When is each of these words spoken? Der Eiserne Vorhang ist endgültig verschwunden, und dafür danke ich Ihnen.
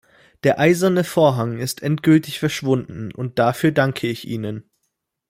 Der 0.43 0.57
Eiserne 0.59 1.03
Vorhang 1.03 1.59
ist 1.59 1.83
endgültig 1.83 2.39
verschwunden, 2.39 3.13
und 3.13 3.37
dafür 3.37 3.71
danke 3.71 4.07
ich 4.07 4.27
Ihnen. 4.27 4.67